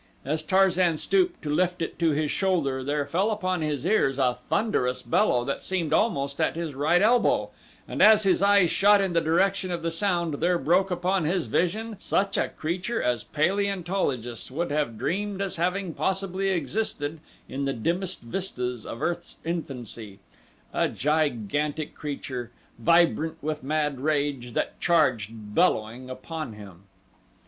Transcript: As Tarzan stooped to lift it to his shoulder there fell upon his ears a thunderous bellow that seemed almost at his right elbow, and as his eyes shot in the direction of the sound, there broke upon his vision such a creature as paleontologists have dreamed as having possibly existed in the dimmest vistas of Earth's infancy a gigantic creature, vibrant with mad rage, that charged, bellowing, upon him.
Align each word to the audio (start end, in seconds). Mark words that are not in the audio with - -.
As 0.25 0.41
Tarzan 0.41 0.97
stooped 0.97 1.43
to 1.43 1.53
lift 1.53 1.79
it 1.79 1.99
to 1.99 2.09
his 2.09 2.31
shoulder 2.31 2.83
there 2.83 3.05
fell 3.05 3.29
upon 3.29 3.61
his 3.61 3.85
ears 3.85 4.17
a 4.17 4.39
thunderous 4.49 5.03
bellow 5.03 5.45
that 5.45 5.61
seemed 5.61 5.93
almost 5.93 6.41
at 6.41 6.55
his 6.55 6.73
right 6.73 7.03
elbow, 7.03 7.51
and 7.87 8.01
as 8.01 8.23
his 8.23 8.41
eyes 8.41 8.71
shot 8.71 8.99
in 8.99 9.13
the 9.13 9.21
direction 9.21 9.69
of 9.69 9.83
the 9.83 9.91
sound, 9.91 10.41
there 10.41 10.57
broke 10.57 10.89
upon 10.89 11.25
his 11.25 11.45
vision 11.45 11.97
such 11.99 12.35
a 12.35 12.49
creature 12.49 12.99
as 12.99 13.23
paleontologists 13.25 14.49
have 14.71 14.97
dreamed 14.97 15.39
as 15.39 15.57
having 15.57 15.93
possibly 15.93 16.49
existed 16.49 17.19
in 17.47 17.65
the 17.65 17.73
dimmest 17.73 18.23
vistas 18.23 18.87
of 18.87 19.03
Earth's 19.03 19.35
infancy 19.45 20.17
a 20.73 20.89
gigantic 20.89 21.93
creature, 21.93 22.49
vibrant 22.79 23.37
with 23.43 23.61
mad 23.61 23.99
rage, 23.99 24.53
that 24.53 24.79
charged, 24.79 25.29
bellowing, 25.53 26.09
upon 26.09 26.53
him. 26.53 26.85